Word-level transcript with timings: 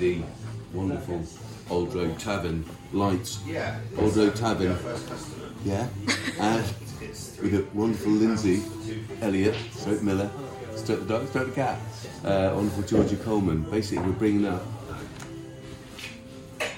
the 0.00 0.22
wonderful 0.72 1.22
Old 1.68 1.94
Road 1.94 2.18
Tavern 2.18 2.64
lights. 2.92 3.40
Yeah. 3.46 3.78
Old 3.98 4.16
Road 4.16 4.34
Tavern. 4.34 4.76
Yeah. 5.64 5.86
And 6.40 6.64
with 7.42 7.54
a 7.54 7.66
wonderful 7.74 8.12
Lindsey 8.12 8.62
Elliott, 9.20 9.56
stroke 9.72 10.02
Miller, 10.02 10.30
stroke 10.74 11.00
the 11.00 11.06
dog, 11.06 11.28
stroke 11.28 11.48
the 11.48 11.54
cat, 11.54 11.78
uh, 12.24 12.52
wonderful 12.54 12.82
Georgia 12.84 13.16
Coleman. 13.16 13.62
Basically, 13.70 14.04
we're 14.04 14.12
bringing 14.12 14.46
up 14.46 14.62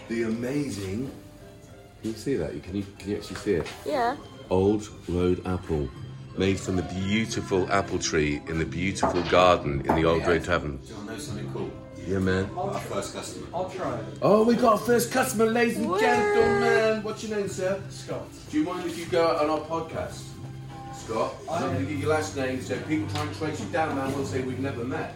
the 0.09 0.25
amazing. 0.25 1.11
Can 2.01 2.11
you 2.11 2.17
see 2.17 2.35
that? 2.35 2.61
Can 2.65 2.77
you 2.77 2.85
can 2.99 3.11
you 3.11 3.17
actually 3.19 3.37
see 3.37 3.55
it? 3.55 3.69
Yeah. 3.87 4.17
Old 4.51 4.89
Road 5.09 5.47
Apple, 5.47 5.89
made 6.37 6.59
from 6.59 6.77
the 6.77 6.83
beautiful 6.83 7.71
apple 7.71 7.99
tree 7.99 8.43
in 8.49 8.59
the 8.59 8.67
beautiful 8.67 9.23
garden 9.25 9.81
in 9.89 9.95
the 9.95 10.05
Old 10.05 10.27
Road 10.27 10.45
Tavern. 10.45 10.79
Do 10.79 10.89
you 10.89 10.95
want 10.97 11.07
to 11.07 11.13
know 11.15 11.19
something 11.21 11.53
cool? 11.53 11.71
Yeah, 12.07 12.19
man. 12.19 12.51
Our 12.57 12.79
first 12.81 13.15
customer. 13.15 13.47
I'll 13.55 13.71
try. 13.71 14.01
Oh, 14.21 14.43
we 14.45 14.57
got 14.57 14.73
our 14.73 14.79
first 14.79 15.13
customer, 15.13 15.47
ladies 15.47 15.79
and 15.79 15.89
Woo! 15.89 16.01
gentlemen. 16.01 17.03
What's 17.03 17.23
your 17.25 17.39
name, 17.39 17.49
sir? 17.49 17.81
Scott. 17.91 18.25
Do 18.51 18.59
you 18.59 18.65
mind 18.65 18.87
if 18.91 18.99
you 18.99 19.07
go 19.07 19.27
out 19.29 19.37
on 19.45 19.51
our 19.51 19.61
podcast, 19.61 20.23
Scott? 20.97 21.35
I- 21.49 21.57
I'm 21.57 21.73
going 21.75 21.85
to 21.87 21.91
give 21.93 22.01
your 22.01 22.11
last 22.11 22.37
name 22.37 22.61
so 22.61 22.77
people 22.83 23.09
try 23.11 23.23
and 23.23 23.37
trace 23.37 23.61
you 23.61 23.67
down, 23.67 23.95
man. 23.97 24.13
We'll 24.15 24.27
say 24.27 24.41
we've 24.43 24.59
never 24.59 24.85
met. 24.85 25.15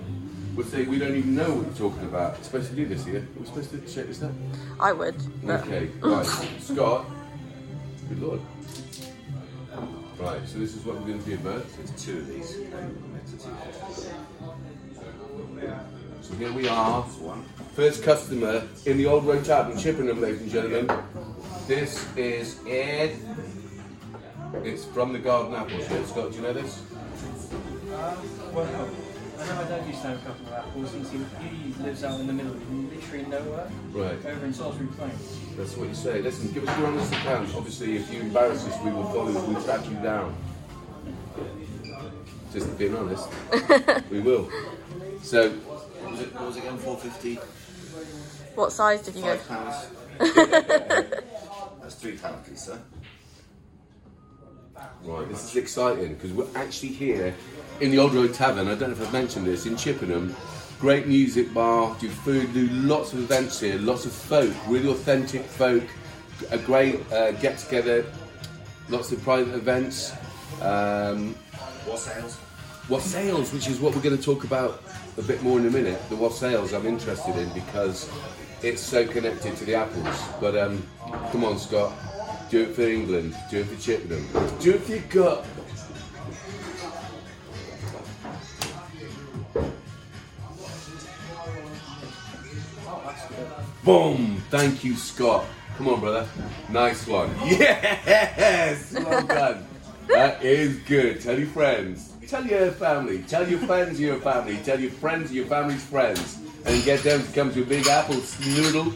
We'll 0.54 0.66
say 0.66 0.84
we 0.84 0.98
don't 0.98 1.16
even 1.16 1.34
know 1.34 1.52
what 1.54 1.66
you're 1.78 1.90
talking 1.90 2.06
about. 2.09 2.38
We're 2.38 2.45
supposed 2.45 2.70
to 2.70 2.76
do 2.76 2.87
this 2.87 3.04
here. 3.04 3.26
We're 3.37 3.46
supposed 3.46 3.70
to 3.73 3.78
check 3.80 4.06
this 4.06 4.23
out. 4.23 4.32
I 4.80 4.92
would. 4.92 5.16
But 5.45 5.60
Okay, 5.66 5.90
right. 6.00 6.24
Scott. 6.60 7.06
Good 8.09 8.23
lord. 8.23 8.40
Right, 10.18 10.40
so 10.48 10.59
this 10.59 10.74
is 10.74 10.82
what 10.87 10.96
we're 10.96 11.09
going 11.09 11.23
to 11.23 11.28
do, 11.30 11.37
bud. 11.38 11.66
There's 11.76 11.90
two 12.02 12.18
of 12.18 12.28
these. 12.28 12.56
Mix 13.12 13.32
of 13.34 13.43
two. 13.43 13.50
So 16.27 16.35
here 16.35 16.52
we 16.52 16.66
are. 16.66 17.05
First 17.74 18.02
customer 18.02 18.66
in 18.85 18.99
the 18.99 19.07
Old 19.07 19.24
Road 19.24 19.45
Tavern, 19.45 19.79
Chippenham, 19.79 20.21
ladies 20.21 20.41
and 20.41 20.51
gentlemen. 20.51 20.91
This 21.68 22.05
is 22.16 22.59
Ed. 22.66 23.15
It's 24.65 24.85
from 24.87 25.13
the 25.13 25.21
Garden 25.21 25.55
Apples. 25.55 25.88
Yeah, 25.88 26.05
Scott, 26.05 26.30
do 26.33 26.37
you 26.38 26.43
know 26.43 26.52
this? 26.52 26.83
Um, 26.91 28.52
well, 28.52 28.91
I 29.38 29.46
know 29.46 29.60
I 29.60 29.65
dad 29.68 29.87
used 29.87 30.02
to 30.02 30.09
have 30.09 30.21
a 30.21 30.27
couple 30.27 30.46
of 30.46 30.52
apples. 30.55 30.95
In, 30.95 31.05
he 31.05 31.80
lives 31.85 32.02
out 32.02 32.18
in 32.18 32.27
the 32.27 32.33
middle 32.33 32.51
of 32.55 32.73
literally 32.93 33.27
nowhere, 33.27 33.71
Right. 33.93 34.27
over 34.27 34.46
in 34.46 34.52
Salisbury 34.52 34.88
Plain. 34.96 35.13
That's 35.57 35.77
what 35.77 35.88
you 35.88 35.95
say. 35.95 36.23
Listen, 36.23 36.51
give 36.51 36.68
us 36.68 36.77
your 36.77 36.88
honest 36.88 37.13
account. 37.13 37.55
Obviously, 37.55 37.99
if 37.99 38.13
you 38.13 38.23
embarrass 38.23 38.66
us, 38.66 38.85
we 38.85 38.90
will 38.90 39.05
follow 39.05 39.29
you. 39.30 39.38
We'll 39.38 39.63
track 39.63 39.88
you 39.88 39.95
down. 40.02 40.35
Just 42.52 42.77
being 42.77 42.96
honest. 42.96 43.29
we 44.11 44.18
will. 44.18 44.51
So, 45.23 45.52
What 46.07 46.12
was 46.12 46.21
it? 46.21 46.35
What 46.35 46.46
was 46.46 46.57
it 46.57 46.60
again? 46.60 46.79
Four 46.79 46.96
fifty. 46.99 47.35
what 48.54 48.71
size 48.71 49.02
did 49.02 49.16
you 49.16 49.23
go? 49.23 49.37
Five 49.37 49.49
pounds. 49.49 50.71
That's 51.82 51.95
three 51.96 52.16
pounds, 52.16 52.46
please, 52.46 52.62
sir. 52.62 52.80
right, 55.02 55.29
this 55.29 55.51
is 55.51 55.57
exciting 55.57 56.15
because 56.15 56.32
we're 56.32 56.46
actually 56.54 56.90
here 56.90 57.34
in 57.80 57.90
the 57.90 57.99
Old 57.99 58.15
Road 58.15 58.32
Tavern. 58.34 58.68
I 58.68 58.77
don't 58.77 58.90
know 58.90 58.96
if 58.96 59.02
I've 59.02 59.12
mentioned 59.12 59.49
this 59.49 59.66
in 59.66 59.77
Chippenham. 59.77 60.34
Great 60.79 61.09
music 61.09 61.52
bar, 61.52 61.96
do 61.99 62.09
food, 62.09 62.54
do 62.54 62.68
lots 62.68 63.12
of 63.12 63.18
events 63.18 63.59
here, 63.59 63.77
lots 63.79 64.06
of 64.06 64.12
folk, 64.12 64.54
really 64.69 64.88
authentic 64.88 65.43
folk. 65.43 65.82
A 66.53 66.59
great 66.59 67.00
uh, 67.12 67.32
get 67.32 67.59
together, 67.59 68.06
lots 68.88 69.10
of 69.10 69.21
private 69.22 69.54
events. 69.54 70.12
Um, 70.62 71.34
What 71.84 71.99
sales? 71.99 72.38
Wassails, 72.88 73.53
which 73.53 73.66
is 73.66 73.81
what 73.81 73.94
we're 73.97 74.03
going 74.03 74.16
to 74.16 74.22
talk 74.22 74.44
about 74.44 74.81
a 75.19 75.22
bit 75.22 75.42
more 75.42 75.59
in 75.59 75.66
a 75.66 75.70
minute. 75.70 76.00
The 76.09 76.16
wassails 76.16 76.72
I'm 76.72 76.87
interested 76.87 77.37
in 77.37 77.49
because 77.50 78.10
it's 78.62 78.82
so 78.82 79.06
connected 79.06 79.56
to 79.56 79.65
the 79.65 79.75
apples. 79.75 80.22
But 80.41 80.56
um, 80.56 80.87
come 81.32 81.44
on, 81.44 81.59
Scott, 81.59 81.93
do 82.50 82.62
it 82.62 82.75
for 82.75 82.82
England, 82.82 83.34
do 83.50 83.60
it 83.60 83.66
for 83.66 83.81
Chippenham, 83.81 84.26
do 84.60 84.75
it 84.75 84.82
for 84.82 84.93
your 84.93 85.03
gut. 85.09 85.47
Boom! 93.84 94.43
Thank 94.50 94.82
you, 94.82 94.97
Scott. 94.97 95.44
Come 95.76 95.87
on, 95.88 96.00
brother. 96.00 96.26
Nice 96.71 97.06
one. 97.06 97.31
Yes! 97.44 98.93
Well 98.93 99.25
done. 99.25 99.65
that 100.09 100.43
is 100.43 100.78
good. 100.81 101.21
Tell 101.21 101.38
your 101.38 101.47
friends. 101.47 102.16
Tell 102.26 102.44
your 102.44 102.72
family. 102.72 103.22
Tell 103.28 103.48
your 103.48 103.60
friends 103.60 104.00
your 104.00 104.19
family. 104.19 104.59
Tell 104.64 104.81
your 104.81 104.91
friends 104.91 105.32
your 105.32 105.47
family's 105.47 105.84
friends. 105.84 106.38
And 106.64 106.82
get 106.84 107.04
them 107.04 107.25
to 107.25 107.32
come 107.32 107.53
to 107.54 107.62
a 107.62 107.64
big 107.64 107.87
apple 107.87 108.20
noodle 108.44 108.92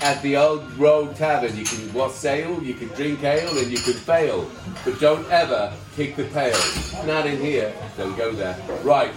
at 0.00 0.22
the 0.22 0.38
old 0.38 0.72
road 0.78 1.14
tavern. 1.14 1.54
You 1.58 1.64
can 1.64 1.92
wassail, 1.92 2.62
you 2.62 2.72
can 2.72 2.88
drink 2.88 3.22
ale, 3.22 3.58
and 3.58 3.70
you 3.70 3.76
can 3.76 3.92
fail. 3.92 4.50
But 4.82 4.98
don't 4.98 5.30
ever 5.30 5.74
kick 5.94 6.16
the 6.16 6.24
pail. 6.24 6.56
Not 7.04 7.26
in 7.26 7.38
here. 7.38 7.74
Don't 7.98 8.16
go 8.16 8.32
there. 8.32 8.56
Right. 8.82 9.12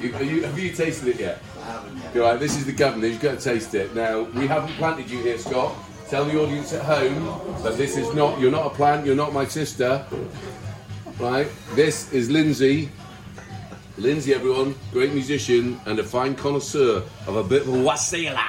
You, 0.00 0.12
have, 0.12 0.24
you, 0.24 0.42
have 0.44 0.58
you 0.58 0.72
tasted 0.72 1.08
it 1.08 1.18
yet? 1.18 1.42
You're 2.14 2.24
right, 2.24 2.38
this 2.38 2.56
is 2.56 2.66
the 2.66 2.72
governor, 2.72 3.08
you've 3.08 3.20
got 3.20 3.40
to 3.40 3.44
taste 3.44 3.74
it. 3.74 3.94
Now, 3.96 4.22
we 4.22 4.46
haven't 4.46 4.74
planted 4.74 5.10
you 5.10 5.18
here, 5.18 5.38
Scott. 5.38 5.74
Tell 6.08 6.24
the 6.24 6.40
audience 6.40 6.72
at 6.74 6.82
home 6.82 7.24
that 7.62 7.76
this 7.78 7.96
is 7.96 8.12
not, 8.14 8.38
you're 8.38 8.50
not 8.50 8.66
a 8.66 8.70
plant, 8.70 9.06
you're 9.06 9.16
not 9.16 9.32
my 9.32 9.46
sister. 9.46 10.04
Right? 11.22 11.46
This 11.76 12.12
is 12.12 12.28
Lindsey. 12.28 12.90
Lindsey, 13.96 14.34
everyone, 14.34 14.74
great 14.90 15.12
musician 15.12 15.80
and 15.86 16.00
a 16.00 16.02
fine 16.02 16.34
connoisseur 16.34 17.04
of 17.28 17.36
a 17.36 17.44
bit 17.44 17.62
of 17.62 17.68
a 17.68 17.70
wassaila. 17.70 18.42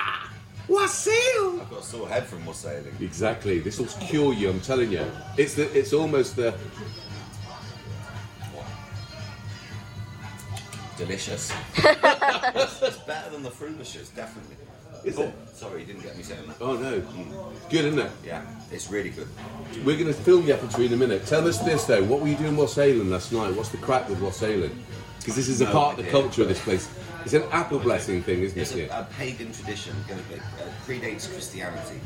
Wassail! 0.67 1.61
I've 1.61 1.69
got 1.69 1.81
a 1.81 1.83
sore 1.83 2.09
head 2.09 2.25
from 2.25 2.43
wassailing. 2.47 2.95
Exactly. 2.99 3.59
This 3.59 3.77
will 3.77 3.85
cure 3.85 4.33
you, 4.33 4.49
I'm 4.49 4.59
telling 4.59 4.91
you. 4.91 5.05
It's 5.37 5.53
the, 5.53 5.71
it's 5.77 5.93
almost 5.93 6.35
the, 6.35 6.55
Delicious. 10.97 11.53
it's 11.77 12.97
better 13.05 13.29
than 13.29 13.43
the 13.43 13.51
Frubishes, 13.51 14.15
definitely. 14.15 14.55
Is 15.03 15.19
oh, 15.19 15.23
it? 15.23 15.33
Sorry, 15.53 15.81
you 15.81 15.85
didn't 15.87 16.03
get 16.03 16.15
me 16.17 16.23
saying 16.23 16.47
that. 16.47 16.55
oh 16.61 16.75
no. 16.75 17.01
Good, 17.69 17.85
isn't 17.85 17.99
it? 17.99 18.11
Yeah, 18.25 18.41
it's 18.71 18.89
really 18.89 19.09
good. 19.09 19.27
We're 19.85 19.95
going 19.97 20.07
to 20.07 20.13
film 20.13 20.45
the 20.45 20.53
apple 20.53 20.67
tree 20.69 20.85
in 20.85 20.93
a 20.93 20.97
minute. 20.97 21.25
Tell 21.25 21.47
us 21.47 21.59
this 21.59 21.85
though. 21.85 22.03
What 22.03 22.21
were 22.21 22.27
you 22.27 22.35
doing 22.37 22.55
wassailing 22.57 23.09
last 23.09 23.31
night? 23.31 23.53
What's 23.55 23.69
the 23.69 23.77
crack 23.77 24.07
with 24.09 24.19
wassailing? 24.21 24.77
Because 25.19 25.35
this 25.35 25.47
is 25.47 25.61
a 25.61 25.65
No 25.65 25.71
part 25.71 25.99
of 25.99 26.05
the 26.05 26.11
culture 26.11 26.41
of 26.41 26.47
this 26.49 26.61
place. 26.61 26.89
It's 27.23 27.33
an 27.33 27.43
apple 27.51 27.79
blessing 27.79 28.21
thing, 28.23 28.41
isn't 28.41 28.59
It's 28.59 28.73
it? 28.73 28.89
a, 28.89 29.01
a 29.01 29.07
pagan 29.17 29.51
tradition. 29.53 29.95
Gonna 30.09 30.21
be, 30.23 30.35
uh, 30.35 30.39
predates 30.85 31.31
Christianity, 31.31 31.99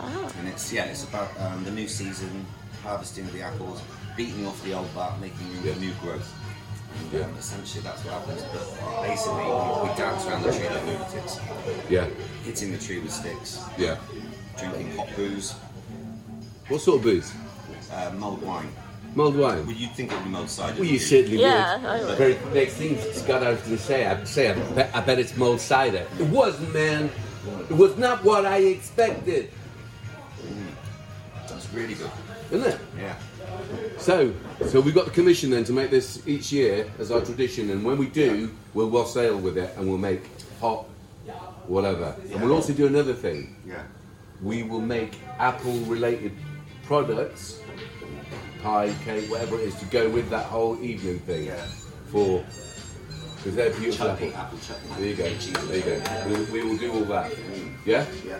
Oh. 0.00 0.32
and 0.38 0.48
it's 0.48 0.72
yeah, 0.72 0.84
it's 0.86 1.04
about 1.04 1.30
um, 1.40 1.62
the 1.62 1.70
new 1.70 1.86
season, 1.86 2.44
harvesting 2.82 3.26
of 3.26 3.32
the 3.32 3.42
apples, 3.42 3.80
beating 4.16 4.46
off 4.46 4.60
the 4.64 4.72
old 4.72 4.92
bark, 4.94 5.20
making 5.20 5.46
Yeah. 5.62 5.74
new 5.78 5.92
growth. 6.02 6.28
And, 6.98 7.12
Yeah. 7.12 7.26
um, 7.26 7.34
essentially, 7.38 7.82
that's 7.82 8.04
what 8.04 8.14
happens. 8.14 8.42
But 8.52 9.02
basically, 9.02 9.44
we, 9.44 9.88
we 9.90 9.96
dance 9.96 10.26
around 10.26 10.42
the 10.42 10.52
tree 10.52 10.68
like 10.68 10.86
lunatics, 10.86 11.38
Yeah, 11.88 12.06
hitting 12.44 12.72
the 12.72 12.78
tree 12.78 12.98
with 12.98 13.12
sticks, 13.12 13.60
yeah. 13.78 13.96
drinking 14.58 14.96
hot 14.96 15.08
booze, 15.16 15.52
What 16.68 16.80
sort 16.80 16.98
of 16.98 17.02
booze? 17.04 17.32
uh, 17.92 18.10
mulled 18.16 18.42
wine. 18.42 18.68
Mulled 19.16 19.36
wine. 19.36 19.66
Well, 19.66 19.74
you'd 19.74 19.92
think 19.96 20.12
it 20.12 20.14
would 20.14 20.24
be 20.24 20.30
mulled 20.30 20.48
cider. 20.50 20.74
Well, 20.74 20.84
you 20.84 20.92
wouldn't 20.92 21.08
certainly 21.10 21.40
Yeah, 21.40 21.76
would. 21.78 21.86
I 21.86 22.04
would. 22.04 22.18
Very 22.18 22.38
next 22.54 22.74
thing 22.74 22.96
Scott 23.12 23.42
I 23.42 23.50
was 23.50 23.60
going 23.62 23.76
to 23.76 23.82
say, 23.82 24.06
I'd 24.06 24.28
say, 24.28 24.50
I 24.50 24.54
bet, 24.54 24.90
I 24.94 25.00
bet 25.00 25.18
it's 25.18 25.36
mulled 25.36 25.60
cider. 25.60 26.06
It 26.20 26.26
wasn't, 26.26 26.72
man. 26.72 27.10
It 27.68 27.76
was 27.76 27.96
not 27.96 28.22
what 28.22 28.46
I 28.46 28.58
expected, 28.58 29.50
That's 31.60 31.74
really 31.74 31.92
good. 31.94 32.10
isn't 32.50 32.72
it? 32.72 32.80
Yeah. 32.98 33.16
So, 33.98 34.32
so 34.66 34.80
we've 34.80 34.94
got 34.94 35.04
the 35.04 35.10
commission 35.10 35.50
then 35.50 35.62
to 35.64 35.72
make 35.74 35.90
this 35.90 36.26
each 36.26 36.50
year 36.52 36.90
as 36.98 37.10
our 37.10 37.20
tradition, 37.20 37.68
and 37.70 37.84
when 37.84 37.98
we 37.98 38.06
do, 38.06 38.54
we'll 38.72 38.88
wassail 38.88 39.36
with 39.38 39.58
it 39.58 39.76
and 39.76 39.86
we'll 39.86 39.98
make 39.98 40.22
hot 40.58 40.86
whatever. 41.66 42.16
And 42.32 42.40
we'll 42.40 42.54
also 42.54 42.72
do 42.72 42.86
another 42.86 43.12
thing. 43.12 43.56
Yeah. 43.66 43.82
We 44.42 44.62
will 44.62 44.80
make 44.80 45.18
apple-related 45.38 46.32
products, 46.84 47.60
pie, 48.62 48.94
cake, 49.04 49.30
whatever 49.30 49.56
it 49.56 49.64
is, 49.64 49.74
to 49.80 49.84
go 49.86 50.08
with 50.08 50.30
that 50.30 50.46
whole 50.46 50.82
evening 50.82 51.18
thing. 51.20 51.44
Yeah. 51.44 51.66
For 52.06 52.42
because 53.36 53.54
they're 53.54 53.70
beautiful 53.70 54.06
Chutney, 54.06 54.32
apples. 54.34 54.70
apple 54.70 54.88
chutney. 54.88 54.96
There 54.96 55.06
you 55.10 55.16
go. 55.16 55.38
Cheese. 55.38 55.68
There 55.68 55.76
you 55.76 55.82
go. 55.82 56.24
We'll, 56.26 56.52
we 56.52 56.62
will 56.70 56.78
do 56.78 56.92
all 56.92 57.04
that. 57.04 57.30
Mm. 57.32 57.72
Yeah. 57.86 58.06
Yeah. 58.26 58.38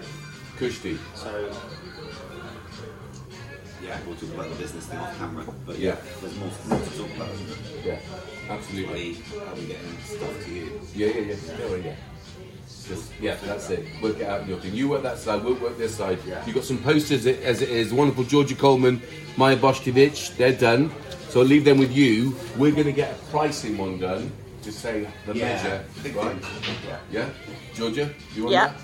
Kushti. 0.59 0.99
So, 1.15 1.51
yeah, 3.85 3.99
we'll 4.07 4.17
talk 4.17 4.31
about 4.35 4.49
the 4.51 4.57
business 4.57 4.87
thing 4.87 4.99
off 4.99 5.17
camera. 5.19 5.45
But 5.67 5.79
Yeah. 5.79 5.91
yeah, 5.91 5.97
there's 6.21 6.37
more, 6.37 6.51
more 6.69 6.79
to 6.81 6.99
talk 6.99 7.17
about. 7.17 7.29
Yeah. 7.85 7.99
Absolutely. 8.49 8.95
i.e., 8.95 9.17
how 9.47 9.55
we 9.55 9.67
getting 9.67 9.99
stuff 10.05 10.45
to 10.45 10.51
you. 10.53 10.81
Yeah, 10.95 11.07
yeah, 11.09 11.21
yeah. 11.21 11.57
Don't 11.59 11.85
yeah. 11.85 11.95
Just, 12.89 13.13
yeah, 13.21 13.37
that's 13.45 13.71
it. 13.71 13.87
Work 14.03 14.19
it 14.19 14.27
out 14.27 14.43
in 14.43 14.49
your 14.49 14.59
thing. 14.59 14.75
You 14.75 14.89
work 14.89 15.03
that 15.05 15.19
side, 15.19 15.45
we'll 15.45 15.55
work 15.55 15.79
this 15.79 15.95
side. 15.95 16.19
Yeah. 16.27 16.45
You've 16.45 16.57
got 16.57 16.65
some 16.65 16.79
posters 16.79 17.27
as 17.27 17.63
it 17.63 17.69
is. 17.69 17.93
Wonderful 17.93 18.25
Georgia 18.25 18.55
Coleman, 18.57 19.01
Maya 19.37 19.57
Boshkevich, 19.57 20.37
they're 20.37 20.53
done. 20.57 20.91
So 21.29 21.41
I'll 21.41 21.47
leave 21.47 21.65
them 21.65 21.79
with 21.79 21.93
you. 21.93 22.35
We're 22.57 22.73
going 22.73 22.87
to 22.87 22.93
get 22.93 23.13
a 23.13 23.19
pricing 23.31 23.79
one 23.79 23.99
done 23.99 24.33
to 24.63 24.73
say 24.73 25.07
the 25.27 25.35
Yeah. 25.35 25.45
measure. 25.45 25.85
Right? 26.19 26.37
Yeah. 26.87 26.99
Yeah? 27.13 27.29
Georgia, 27.75 28.11
you 28.35 28.43
want 28.45 28.53
Yeah. 28.55 28.67
that? 28.69 28.77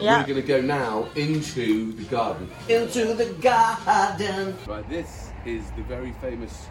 Yeah. 0.00 0.20
We're 0.20 0.26
going 0.28 0.42
to 0.42 0.48
go 0.48 0.60
now 0.60 1.08
into 1.14 1.92
the 1.92 2.04
garden. 2.04 2.50
Into 2.68 3.14
the 3.14 3.32
garden. 3.40 4.56
Right, 4.66 4.88
this 4.88 5.30
is 5.46 5.70
the 5.72 5.82
very 5.82 6.12
famous 6.20 6.66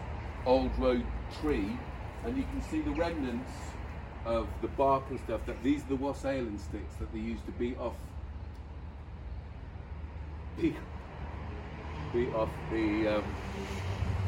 old 0.46 0.70
road 0.78 1.04
tree, 1.40 1.78
and 2.24 2.36
you 2.36 2.42
can 2.44 2.62
see 2.70 2.80
the 2.80 2.90
remnants 2.90 3.50
of 4.24 4.48
the 4.60 4.68
bark 4.68 5.04
and 5.10 5.18
stuff. 5.20 5.40
That 5.46 5.62
these 5.62 5.82
are 5.84 5.88
the 5.88 5.96
wassail 5.96 6.46
sticks 6.58 6.94
that 7.00 7.12
they 7.12 7.20
used 7.20 7.44
to 7.46 7.52
beat 7.52 7.78
off, 7.78 7.94
beat, 10.60 10.74
beat 12.12 12.32
off 12.34 12.50
the 12.70 13.16
um, 13.16 13.24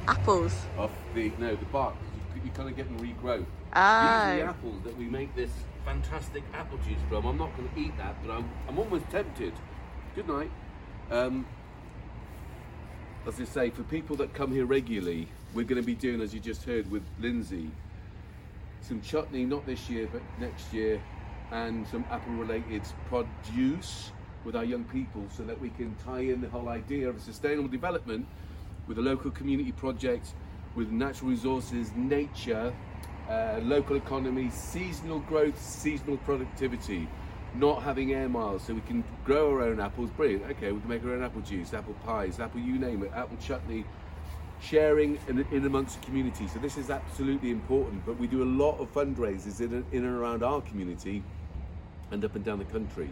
Apples. 0.09 0.55
off 0.79 0.91
the 1.15 1.33
no 1.39 1.55
the 1.57 1.65
bark. 1.67 1.95
You, 2.37 2.43
you 2.45 2.51
kind 2.51 2.69
of 2.69 2.77
get 2.77 2.87
them 2.87 2.99
regrow. 2.99 3.39
These 3.39 3.47
Oh. 3.77 3.81
are 3.81 4.37
the 4.37 4.43
apples 4.43 4.83
that 4.85 4.97
we 4.97 5.05
make 5.07 5.35
this 5.35 5.51
fantastic 5.85 6.43
apple 6.55 6.79
juice 6.79 6.99
from. 7.09 7.27
I'm 7.27 7.37
not 7.37 7.57
going 7.57 7.69
to 7.69 7.81
eat 7.81 7.97
that, 7.99 8.17
but 8.25 8.33
I'm, 8.33 8.51
I'm 8.69 8.79
almost 8.79 9.09
tempted. 9.11 9.53
Good 10.15 10.29
night. 10.29 10.51
Um, 11.11 11.47
as 13.27 13.41
I 13.41 13.45
say, 13.45 13.71
for 13.71 13.83
people 13.85 14.17
that 14.17 14.35
come 14.35 14.53
here 14.53 14.67
regularly, 14.67 15.29
we're 15.55 15.65
going 15.65 15.81
to 15.81 15.87
be 15.87 15.95
doing, 15.95 16.21
as 16.21 16.35
you 16.35 16.41
just 16.41 16.65
heard 16.65 16.91
with 16.91 17.03
Lindsey, 17.21 17.71
some 18.81 19.01
chutney, 19.01 19.45
not 19.45 19.65
this 19.67 19.89
year, 19.89 20.09
but 20.13 20.23
next 20.39 20.73
year, 20.73 21.01
and 21.53 21.87
some 21.87 22.05
apple 22.11 22.35
related 22.35 22.83
produce 23.09 24.13
with 24.45 24.57
our 24.57 24.65
young 24.65 24.85
people 24.85 25.25
so 25.35 25.43
that 25.43 25.59
we 25.59 25.71
can 25.71 25.95
tie 26.05 26.21
in 26.21 26.41
the 26.41 26.49
whole 26.49 26.69
idea 26.69 27.09
of 27.09 27.21
sustainable 27.21 27.69
development 27.69 28.27
with 28.87 28.99
a 28.99 29.01
local 29.01 29.31
community 29.31 29.73
project, 29.73 30.35
with 30.75 30.91
natural 30.91 31.31
resources, 31.31 31.93
nature, 31.95 32.75
uh, 33.29 33.61
local 33.63 33.97
economy, 33.97 34.51
seasonal 34.51 35.21
growth, 35.21 35.61
seasonal 35.61 36.17
productivity, 36.19 37.09
not 37.55 37.83
having 37.83 38.13
air 38.13 38.29
miles 38.29 38.63
so 38.65 38.75
we 38.75 38.81
can 38.83 39.05
grow 39.25 39.51
our 39.53 39.63
own 39.63 39.81
apples. 39.81 40.11
Brilliant. 40.11 40.45
Okay, 40.51 40.73
we 40.73 40.81
can 40.81 40.89
make 40.89 41.05
our 41.05 41.13
own 41.13 41.23
apple 41.23 41.41
juice, 41.41 41.73
apple 41.73 41.95
pies, 42.05 42.41
apple 42.41 42.61
you 42.61 42.79
name 42.79 43.03
it, 43.03 43.13
apple 43.15 43.37
chutney, 43.39 43.85
sharing 44.61 45.19
in, 45.29 45.47
in 45.53 45.65
amongst 45.65 46.01
the 46.01 46.07
community. 46.07 46.49
So 46.49 46.59
this 46.59 46.77
is 46.77 46.91
absolutely 46.91 47.51
important. 47.51 48.05
But 48.05 48.19
we 48.19 48.27
do 48.27 48.43
a 48.43 48.45
lot 48.45 48.79
of 48.79 48.93
fundraisers 48.93 49.61
in, 49.61 49.85
in 49.93 50.05
and 50.05 50.17
around 50.17 50.43
our 50.43 50.61
community 50.63 51.23
and 52.11 52.25
up 52.25 52.35
and 52.35 52.45
down 52.45 52.59
the 52.59 52.65
country. 52.67 53.11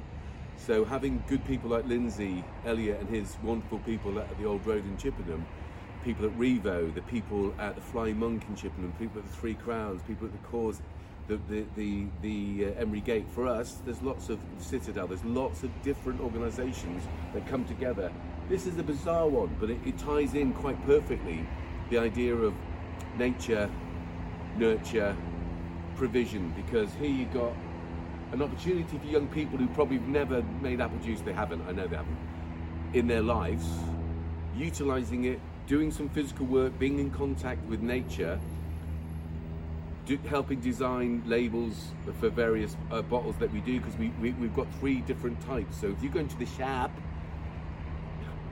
So 0.56 0.84
having 0.84 1.22
good 1.28 1.44
people 1.46 1.70
like 1.70 1.86
Lindsey, 1.86 2.44
Elliot, 2.64 3.00
and 3.00 3.08
his 3.08 3.36
wonderful 3.42 3.78
people 3.80 4.18
at 4.18 4.38
the 4.38 4.44
Old 4.44 4.64
Road 4.66 4.84
in 4.84 4.96
Chippenham, 4.96 5.44
people 6.04 6.26
at 6.26 6.36
Revo, 6.38 6.92
the 6.94 7.02
people 7.02 7.54
at 7.58 7.74
the 7.74 7.80
Flying 7.80 8.18
Monk 8.18 8.44
in 8.48 8.56
Chippenham, 8.56 8.92
people 8.98 9.18
at 9.20 9.26
the 9.26 9.36
Three 9.36 9.54
Crowns, 9.54 10.02
people 10.02 10.26
at 10.26 10.32
the 10.32 10.48
Cause, 10.48 10.80
the 11.28 11.38
the 11.48 11.64
the, 11.76 12.06
the 12.22 12.66
uh, 12.66 12.80
Emery 12.80 13.00
Gate. 13.00 13.26
For 13.34 13.46
us, 13.46 13.78
there's 13.84 14.02
lots 14.02 14.28
of 14.28 14.38
Citadel. 14.58 15.06
There's 15.06 15.24
lots 15.24 15.62
of 15.62 15.70
different 15.82 16.20
organisations 16.20 17.04
that 17.34 17.46
come 17.46 17.64
together. 17.64 18.12
This 18.48 18.66
is 18.66 18.78
a 18.78 18.82
bizarre 18.82 19.28
one, 19.28 19.56
but 19.60 19.70
it, 19.70 19.78
it 19.86 19.98
ties 19.98 20.34
in 20.34 20.52
quite 20.52 20.84
perfectly 20.84 21.46
the 21.90 21.98
idea 21.98 22.34
of 22.34 22.54
nature, 23.16 23.70
nurture, 24.56 25.16
provision. 25.96 26.52
Because 26.56 26.92
here 26.94 27.10
you've 27.10 27.32
got 27.32 27.52
an 28.32 28.42
opportunity 28.42 28.98
for 28.98 29.06
young 29.06 29.28
people 29.28 29.58
who 29.58 29.68
probably 29.68 29.98
have 29.98 30.08
never 30.08 30.42
made 30.60 30.80
apple 30.80 30.98
juice. 30.98 31.20
They 31.20 31.32
haven't. 31.32 31.62
I 31.68 31.72
know 31.72 31.86
they 31.86 31.96
haven't 31.96 32.18
in 32.92 33.06
their 33.06 33.22
lives, 33.22 33.66
utilizing 34.54 35.24
it, 35.24 35.40
doing 35.66 35.90
some 35.90 36.08
physical 36.08 36.46
work, 36.46 36.78
being 36.78 36.98
in 36.98 37.10
contact 37.10 37.64
with 37.68 37.80
nature, 37.80 38.38
do, 40.06 40.18
helping 40.28 40.60
design 40.60 41.22
labels 41.26 41.92
for 42.20 42.28
various 42.28 42.76
uh, 42.90 43.02
bottles 43.02 43.36
that 43.38 43.52
we 43.52 43.60
do 43.60 43.80
because 43.80 43.96
we, 43.96 44.08
we, 44.20 44.32
we've 44.32 44.54
got 44.54 44.66
three 44.80 45.00
different 45.02 45.40
types. 45.46 45.80
So 45.80 45.88
if 45.88 46.02
you 46.02 46.08
go 46.08 46.20
into 46.20 46.36
the 46.36 46.46
shop 46.46 46.90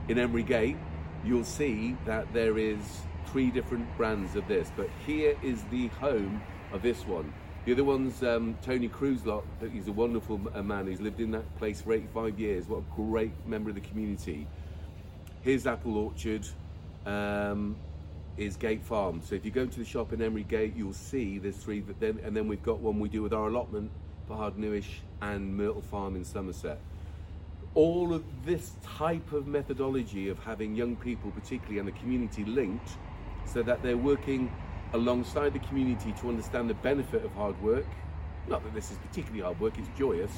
in 0.07 0.17
Emery 0.17 0.43
Gate, 0.43 0.77
you'll 1.23 1.43
see 1.43 1.95
that 2.05 2.31
there 2.33 2.57
is 2.57 2.79
three 3.27 3.51
different 3.51 3.85
brands 3.97 4.35
of 4.35 4.47
this. 4.47 4.71
But 4.75 4.89
here 5.05 5.37
is 5.43 5.63
the 5.71 5.87
home 5.87 6.41
of 6.71 6.81
this 6.81 7.05
one. 7.05 7.33
The 7.65 7.73
other 7.73 7.83
one's 7.83 8.23
um, 8.23 8.57
Tony 8.63 8.87
Cruz. 8.87 9.21
He's 9.71 9.87
a 9.87 9.91
wonderful 9.91 10.41
uh, 10.55 10.63
man. 10.63 10.87
He's 10.87 10.99
lived 10.99 11.19
in 11.19 11.31
that 11.31 11.55
place 11.57 11.81
for 11.81 11.93
85 11.93 12.39
years. 12.39 12.67
What 12.67 12.79
a 12.79 12.95
great 12.95 13.33
member 13.45 13.69
of 13.69 13.75
the 13.75 13.81
community. 13.81 14.47
His 15.41 15.67
apple 15.67 15.97
orchard 15.97 16.47
um, 17.05 17.75
is 18.37 18.55
Gate 18.57 18.83
Farm. 18.83 19.21
So 19.23 19.35
if 19.35 19.45
you 19.45 19.51
go 19.51 19.65
to 19.65 19.79
the 19.79 19.85
shop 19.85 20.13
in 20.13 20.21
Emery 20.21 20.43
Gate, 20.43 20.73
you'll 20.75 20.93
see 20.93 21.37
there's 21.37 21.57
three. 21.57 21.81
But 21.81 21.99
then 21.99 22.19
and 22.23 22.35
then 22.35 22.47
we've 22.47 22.63
got 22.63 22.79
one 22.79 22.99
we 22.99 23.09
do 23.09 23.21
with 23.21 23.33
our 23.33 23.47
allotment 23.47 23.91
for 24.27 24.35
Hard 24.35 24.57
Newish 24.57 25.01
and 25.21 25.55
Myrtle 25.55 25.81
Farm 25.81 26.15
in 26.15 26.23
Somerset. 26.23 26.79
All 27.73 28.13
of 28.13 28.23
this 28.45 28.73
type 28.83 29.31
of 29.31 29.47
methodology 29.47 30.27
of 30.27 30.37
having 30.39 30.75
young 30.75 30.95
people, 30.97 31.31
particularly 31.31 31.79
and 31.79 31.87
the 31.87 31.93
community, 31.93 32.43
linked, 32.43 32.97
so 33.45 33.63
that 33.63 33.81
they're 33.81 33.97
working 33.97 34.51
alongside 34.93 35.53
the 35.53 35.59
community 35.59 36.13
to 36.19 36.27
understand 36.27 36.69
the 36.69 36.73
benefit 36.75 37.23
of 37.23 37.31
hard 37.31 37.61
work. 37.61 37.85
Not 38.47 38.63
that 38.63 38.73
this 38.73 38.91
is 38.91 38.97
particularly 38.97 39.41
hard 39.41 39.59
work; 39.59 39.77
it's 39.77 39.89
joyous. 39.97 40.31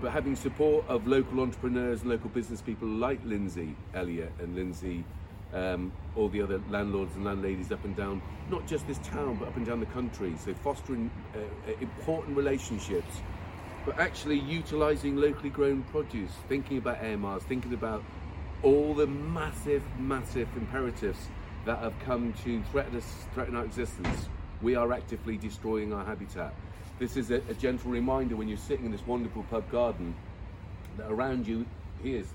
But 0.00 0.12
having 0.12 0.36
support 0.36 0.86
of 0.86 1.08
local 1.08 1.40
entrepreneurs 1.40 2.02
and 2.02 2.10
local 2.10 2.30
business 2.30 2.62
people 2.62 2.86
like 2.86 3.18
Lindsey 3.24 3.74
Elliott 3.94 4.32
and 4.38 4.54
Lindsey 4.54 5.04
um, 5.54 5.92
all 6.16 6.28
the 6.28 6.42
other 6.42 6.60
landlords 6.68 7.14
and 7.16 7.24
landladies 7.24 7.72
up 7.72 7.84
and 7.84 7.96
down, 7.96 8.20
not 8.50 8.66
just 8.66 8.86
this 8.86 8.98
town, 8.98 9.36
but 9.36 9.48
up 9.48 9.56
and 9.56 9.66
down 9.66 9.80
the 9.80 9.86
country. 9.86 10.34
So 10.44 10.54
fostering 10.54 11.10
uh, 11.34 11.38
uh, 11.70 11.74
important 11.80 12.36
relationships, 12.36 13.20
but 13.84 13.98
actually 13.98 14.38
utilising 14.38 15.16
locally 15.16 15.50
grown 15.50 15.82
produce, 15.84 16.32
thinking 16.48 16.78
about 16.78 16.98
air 17.02 17.16
miles, 17.16 17.42
thinking 17.44 17.74
about 17.74 18.02
all 18.62 18.94
the 18.94 19.06
massive, 19.06 19.82
massive 19.98 20.48
imperatives 20.56 21.28
that 21.64 21.78
have 21.78 21.98
come 22.00 22.32
to 22.44 22.62
threaten 22.64 22.96
us, 22.96 23.26
threaten 23.34 23.56
our 23.56 23.64
existence. 23.64 24.28
We 24.60 24.74
are 24.74 24.92
actively 24.92 25.36
destroying 25.36 25.92
our 25.92 26.04
habitat. 26.04 26.54
This 26.98 27.16
is 27.16 27.30
a, 27.30 27.36
a 27.48 27.54
gentle 27.54 27.90
reminder 27.90 28.34
when 28.34 28.48
you're 28.48 28.58
sitting 28.58 28.86
in 28.86 28.92
this 28.92 29.06
wonderful 29.06 29.44
pub 29.44 29.70
garden 29.70 30.14
that 30.96 31.10
around 31.10 31.46
you 31.46 31.64
here's 32.02 32.26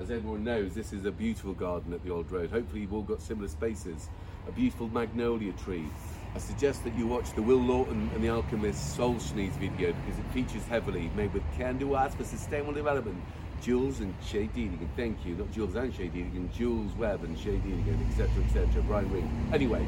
as 0.00 0.10
everyone 0.10 0.42
knows, 0.42 0.74
this 0.74 0.92
is 0.94 1.04
a 1.04 1.10
beautiful 1.10 1.52
garden 1.52 1.92
at 1.92 2.02
the 2.02 2.10
Old 2.10 2.30
Road. 2.32 2.50
Hopefully, 2.50 2.80
you've 2.80 2.94
all 2.94 3.02
got 3.02 3.20
similar 3.20 3.48
spaces. 3.48 4.08
A 4.48 4.52
beautiful 4.52 4.88
magnolia 4.88 5.52
tree. 5.52 5.86
I 6.34 6.38
suggest 6.38 6.84
that 6.84 6.94
you 6.96 7.06
watch 7.06 7.34
the 7.34 7.42
Will 7.42 7.60
Lawton 7.60 8.10
and 8.14 8.24
the 8.24 8.30
Alchemist 8.30 8.96
Soul 8.96 9.16
Schnees 9.16 9.52
video 9.52 9.92
because 9.92 10.18
it 10.18 10.24
features 10.32 10.64
heavily, 10.64 11.10
made 11.14 11.34
with 11.34 11.42
Kandu 11.58 11.98
Arts 11.98 12.14
for 12.14 12.24
sustainable 12.24 12.72
development. 12.72 13.22
Jules 13.60 14.00
and 14.00 14.14
Shay 14.24 14.48
Deedigan, 14.48 14.88
thank 14.96 15.26
you. 15.26 15.34
Not 15.34 15.52
Jules 15.52 15.74
and 15.74 15.94
Shay 15.94 16.08
Deedigan, 16.08 16.50
Jules 16.50 16.92
Webb 16.94 17.24
and 17.24 17.38
Shay 17.38 17.58
Deedigan, 17.58 18.10
etc., 18.10 18.42
etc. 18.44 18.82
Brian 18.84 19.10
Ring. 19.12 19.50
Anyway, 19.52 19.86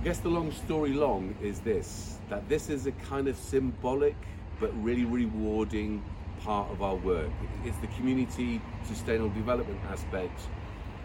I 0.00 0.04
guess 0.04 0.20
the 0.20 0.30
long 0.30 0.50
story 0.52 0.94
long 0.94 1.34
is 1.42 1.60
this 1.60 2.16
that 2.30 2.48
this 2.48 2.70
is 2.70 2.86
a 2.86 2.92
kind 2.92 3.28
of 3.28 3.36
symbolic 3.36 4.16
but 4.58 4.70
really 4.82 5.04
rewarding 5.04 6.02
part 6.44 6.70
of 6.70 6.82
our 6.82 6.96
work. 6.96 7.30
It's 7.64 7.76
the 7.78 7.86
community 7.88 8.60
sustainable 8.84 9.30
development 9.30 9.80
aspect. 9.90 10.40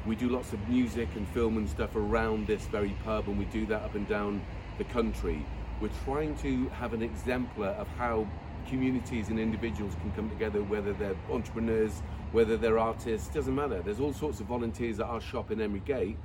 We 0.06 0.16
do 0.16 0.30
lots 0.30 0.54
of 0.54 0.70
music 0.70 1.10
and 1.16 1.28
film 1.30 1.58
and 1.58 1.70
stuff 1.70 1.96
around 1.96 2.48
this 2.48 2.66
very 2.68 2.96
pub, 3.04 3.28
and 3.28 3.38
we 3.38 3.46
do 3.46 3.66
that 3.68 3.82
up 3.82 3.96
and 3.96 4.08
down 4.08 4.42
the 4.78 4.84
country. 4.84 5.46
We're 5.82 5.90
trying 6.06 6.36
to 6.38 6.70
have 6.70 6.94
an 6.94 7.02
exemplar 7.02 7.70
of 7.70 7.88
how 7.98 8.28
communities 8.68 9.30
and 9.30 9.40
individuals 9.40 9.94
can 10.02 10.12
come 10.12 10.30
together, 10.30 10.64
whether 10.64 10.94
they're 10.94 11.16
entrepreneurs, 11.32 12.02
whether 12.32 12.58
they're 12.58 12.80
artists, 12.80 13.28
doesn't 13.30 13.56
matter. 13.56 13.82
There's 13.82 14.00
all 14.00 14.14
sorts 14.14 14.40
of 14.40 14.48
volunteers 14.48 15.00
at 15.00 15.06
our 15.06 15.22
shop 15.22 15.52
in 15.52 15.62
Emery 15.62 15.82
Gate, 15.82 16.18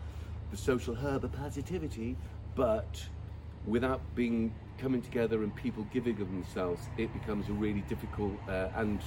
the 0.51 0.57
social 0.57 0.95
hub 0.95 1.25
of 1.25 1.33
positivity, 1.33 2.17
but 2.55 3.07
without 3.67 4.01
being 4.15 4.55
coming 4.81 5.03
together 5.03 5.43
and 5.43 5.55
people 5.55 5.87
giving 5.93 6.21
of 6.21 6.31
themselves, 6.31 6.89
it 6.97 7.13
becomes 7.13 7.49
a 7.49 7.53
really 7.53 7.83
difficult 7.83 8.33
uh, 8.49 8.69
and, 8.77 9.01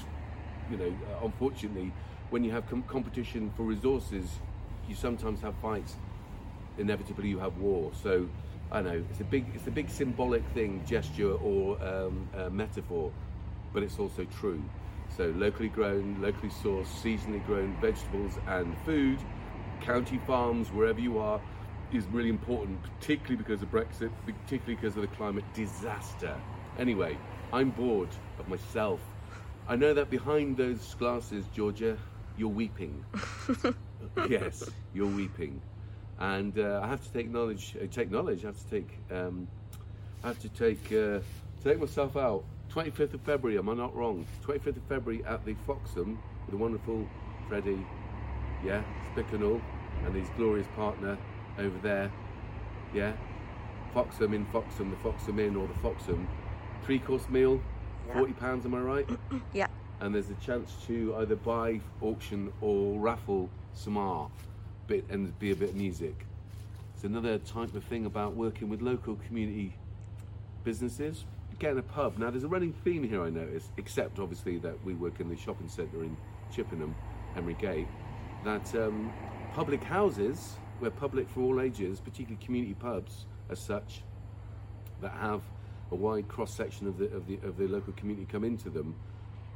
you 0.70 0.78
know, 0.78 0.94
uh, 1.12 1.26
unfortunately, 1.26 1.92
when 2.30 2.44
you 2.44 2.52
have 2.52 2.68
com- 2.70 2.84
competition 2.84 3.52
for 3.58 3.64
resources, 3.64 4.40
you 4.88 4.94
sometimes 4.94 5.42
have 5.42 5.56
fights. 5.62 5.96
Inevitably, 6.78 7.28
you 7.28 7.40
have 7.40 7.58
war. 7.58 7.92
So, 8.02 8.28
I 8.72 8.82
know 8.82 9.04
it's 9.10 9.20
a 9.20 9.24
big, 9.24 9.46
it's 9.56 9.68
a 9.68 9.72
big 9.72 9.90
symbolic 9.90 10.46
thing, 10.54 10.84
gesture 10.86 11.34
or 11.34 11.84
um, 11.84 12.28
uh, 12.36 12.50
metaphor, 12.50 13.12
but 13.74 13.84
it's 13.84 13.98
also 13.98 14.26
true. 14.26 14.64
So, 15.18 15.34
locally 15.36 15.70
grown, 15.70 16.22
locally 16.22 16.50
sourced, 16.50 16.88
seasonally 17.02 17.44
grown 17.46 17.76
vegetables 17.82 18.38
and 18.48 18.76
food, 18.86 19.18
county 19.82 20.20
farms, 20.28 20.72
wherever 20.72 21.00
you 21.00 21.18
are, 21.18 21.42
is 21.94 22.06
really 22.08 22.30
important, 22.30 22.82
particularly 23.00 23.36
because 23.36 23.62
of 23.62 23.72
Brexit, 23.72 24.12
particularly 24.26 24.76
because 24.76 24.96
of 24.96 25.02
the 25.02 25.16
climate 25.16 25.46
disaster. 25.54 26.36
Anyway, 26.80 27.18
I'm 27.52 27.70
bored 27.72 28.10
of 28.40 28.48
myself. 28.48 29.00
I 29.68 29.76
know 29.76 29.94
that 29.94 30.10
behind 30.10 30.58
those 30.58 30.96
glasses, 30.96 31.46
Georgia, 31.54 31.98
you're 32.38 32.50
weeping. 32.50 33.06
yes, 34.30 34.70
you're 34.94 35.08
weeping, 35.08 35.62
and 36.20 36.58
uh, 36.58 36.82
I 36.84 36.88
have 36.88 37.04
to 37.04 37.14
take 37.14 37.30
knowledge. 37.30 37.76
Uh, 37.82 37.86
take 37.92 38.12
knowledge. 38.12 38.44
I 38.44 38.48
have 38.48 38.58
to 38.58 38.70
take. 38.70 38.90
Um, 39.12 39.48
I 40.24 40.28
have 40.28 40.40
to 40.40 40.50
take 40.50 40.92
uh, 40.92 41.20
take 41.64 41.80
myself 41.80 42.18
out 42.18 42.44
25th 42.74 43.14
of 43.14 43.22
February, 43.22 43.58
am 43.60 43.70
I 43.70 43.76
not 43.76 43.96
wrong? 43.96 44.26
25th 44.46 44.78
of 44.78 44.84
February 44.90 45.24
at 45.26 45.46
the 45.46 45.54
Foxham 45.68 46.20
with 46.46 46.52
the 46.52 46.58
wonderful 46.58 47.08
Freddie, 47.48 47.86
yeah, 48.66 48.82
Spickenall, 49.14 49.62
and 50.06 50.16
his 50.16 50.28
glorious 50.36 50.68
partner 50.76 51.18
over 51.60 51.78
there, 51.80 52.12
yeah. 52.94 53.14
Foxham 53.94 54.34
in 54.34 54.46
Foxham, 54.48 54.90
the 54.90 54.98
Foxham 54.98 55.40
Inn 55.40 55.56
or 55.56 55.68
the 55.68 55.74
Foxham. 55.76 56.28
Three 56.84 57.00
course 57.00 57.28
meal, 57.30 57.62
Yeah. 58.08 58.16
£40, 58.16 58.66
am 58.66 58.74
I 58.76 58.80
right? 58.80 59.10
Yeah. 59.54 59.68
and 60.02 60.14
there's 60.16 60.30
a 60.30 60.36
chance 60.36 60.74
to 60.88 61.16
either 61.20 61.36
buy, 61.36 61.80
auction, 62.02 62.52
or 62.62 63.00
raffle 63.00 63.50
some 63.74 63.98
art, 63.98 64.32
bit 64.88 65.06
and 65.10 65.38
be 65.40 65.52
a 65.52 65.56
bit 65.56 65.70
of 65.70 65.76
music. 65.76 66.26
It's 66.96 67.04
another 67.04 67.38
type 67.40 67.74
of 67.76 67.84
thing 67.86 68.06
about 68.06 68.36
working 68.36 68.70
with 68.70 68.82
local 68.82 69.16
community 69.28 69.74
businesses. 70.64 71.26
Getting 71.60 71.78
a 71.80 71.84
pub. 71.84 72.18
Now 72.18 72.32
there's 72.32 72.44
a 72.44 72.48
running 72.48 72.74
theme 72.84 73.04
here 73.08 73.24
I 73.24 73.30
notice, 73.30 73.70
except 73.78 74.18
obviously 74.20 74.58
that 74.60 74.84
we 74.84 74.96
work 74.96 75.20
in 75.20 75.30
the 75.30 75.38
shopping 75.38 75.70
centre 75.70 76.04
in 76.04 76.18
Chippenham, 76.52 76.96
Emery 77.38 77.54
Gate, 77.56 77.88
that 78.44 78.74
um, 78.76 79.14
public 79.54 79.84
houses, 79.84 80.56
where 80.84 80.92
public 80.92 81.30
for 81.30 81.40
all 81.40 81.62
ages, 81.62 82.02
particularly 82.02 82.44
community 82.44 82.74
pubs 82.74 83.26
as 83.50 83.58
such, 83.58 84.02
that 85.00 85.14
have 85.14 85.42
a 85.92 85.96
wide 85.96 86.28
cross 86.28 86.54
section 86.54 86.88
of 86.88 86.98
the, 86.98 87.06
of 87.16 87.26
the 87.26 87.40
of 87.44 87.56
the 87.58 87.68
local 87.68 87.94
community 87.94 88.28
come 88.30 88.44
into 88.44 88.70
them 88.70 88.94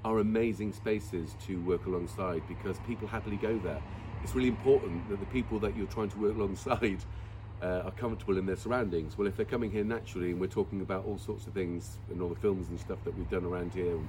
are 0.06 0.20
amazing 0.20 0.72
spaces 0.72 1.36
to 1.46 1.62
work 1.64 1.86
alongside 1.86 2.42
because 2.48 2.78
people 2.88 3.10
happily 3.10 3.36
go 3.36 3.60
there. 3.60 3.82
It's 4.24 4.34
really 4.36 4.48
important 4.48 5.10
that 5.10 5.20
the 5.20 5.26
people 5.26 5.60
that 5.60 5.76
you're 5.76 5.88
trying 5.88 6.10
to 6.12 6.18
work 6.18 6.36
alongside 6.36 7.04
uh, 7.62 7.82
are 7.84 7.92
comfortable 7.92 8.38
in 8.38 8.46
their 8.46 8.56
surroundings. 8.56 9.18
Well, 9.18 9.28
if 9.28 9.36
they're 9.36 9.46
coming 9.46 9.70
here 9.70 9.84
naturally, 9.84 10.32
and 10.32 10.40
we're 10.40 10.48
talking 10.48 10.80
about 10.80 11.06
all 11.06 11.18
sorts 11.18 11.46
of 11.46 11.54
things 11.54 11.98
and 12.10 12.22
all 12.22 12.30
the 12.30 12.40
films 12.40 12.70
and 12.70 12.80
stuff 12.80 13.00
that 13.04 13.18
we've 13.18 13.30
done 13.30 13.44
around 13.44 13.74
here, 13.74 14.00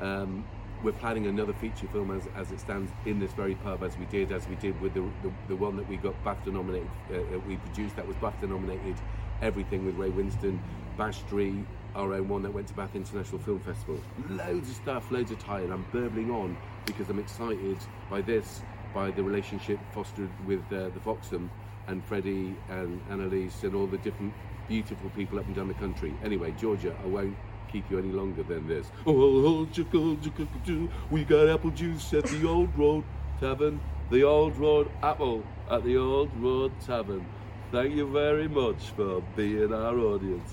um, 0.00 0.44
we're 0.82 0.92
planning 0.92 1.26
another 1.26 1.52
feature 1.52 1.86
film 1.88 2.10
as, 2.10 2.28
as 2.34 2.50
it 2.50 2.60
stands 2.60 2.90
in 3.06 3.18
this 3.20 3.32
very 3.32 3.54
pub, 3.56 3.82
as 3.82 3.96
we 3.96 4.04
did, 4.06 4.32
as 4.32 4.48
we 4.48 4.56
did 4.56 4.78
with 4.80 4.94
the, 4.94 5.00
the, 5.22 5.32
the 5.48 5.56
one 5.56 5.76
that 5.76 5.88
we 5.88 5.96
got 5.96 6.14
BAFTA 6.24 6.52
nominated, 6.52 6.88
uh, 7.10 7.14
that 7.30 7.46
we 7.46 7.56
produced 7.56 7.96
that 7.96 8.06
was 8.06 8.16
BAFTA 8.16 8.48
nominated, 8.48 8.96
everything 9.40 9.84
with 9.84 9.94
Ray 9.96 10.10
Winstone, 10.10 10.58
Bashtri, 10.98 11.64
our 11.94 12.14
own 12.14 12.28
one 12.28 12.42
that 12.42 12.52
went 12.52 12.66
to 12.68 12.74
Bath 12.74 12.94
International 12.94 13.38
Film 13.38 13.60
Festival. 13.60 14.00
Loads 14.28 14.68
of 14.68 14.76
stuff, 14.76 15.10
loads 15.10 15.30
of 15.30 15.38
and 15.48 15.72
I'm 15.72 15.86
burbling 15.92 16.30
on 16.30 16.56
because 16.86 17.08
I'm 17.08 17.18
excited 17.18 17.78
by 18.10 18.20
this, 18.20 18.62
by 18.94 19.10
the 19.10 19.22
relationship 19.22 19.78
fostered 19.92 20.30
with 20.46 20.60
uh, 20.72 20.88
the 20.90 21.00
Foxham 21.00 21.50
and 21.86 22.04
Freddie 22.04 22.56
and 22.70 23.00
Annalise 23.10 23.62
and 23.62 23.74
all 23.74 23.86
the 23.86 23.98
different 23.98 24.32
beautiful 24.68 25.10
people 25.10 25.38
up 25.38 25.46
and 25.46 25.54
down 25.54 25.68
the 25.68 25.74
country. 25.74 26.14
Anyway, 26.24 26.52
Georgia, 26.52 26.96
I 27.02 27.06
won't 27.06 27.36
keep 27.70 27.90
you 27.90 27.98
any 27.98 28.12
longer 28.12 28.42
than 28.42 28.66
this. 28.66 28.86
Oh, 29.06 29.66
chicka, 29.72 30.16
chicka, 30.22 30.46
choo. 30.66 30.88
we 31.10 31.24
got 31.24 31.48
apple 31.48 31.70
juice 31.70 32.12
at 32.14 32.24
the 32.24 32.46
Old 32.46 32.76
Road 32.76 33.04
Tavern, 33.40 33.80
the 34.10 34.24
Old 34.24 34.56
Road 34.56 34.90
Apple 35.02 35.42
at 35.70 35.84
the 35.84 35.96
Old 35.96 36.30
Road 36.36 36.72
Tavern. 36.84 37.26
Thank 37.70 37.94
you 37.94 38.10
very 38.10 38.48
much 38.48 38.90
for 38.96 39.22
being 39.34 39.72
our 39.72 39.98
audience. 39.98 40.50